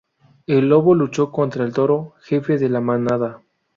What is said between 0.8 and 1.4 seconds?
luchó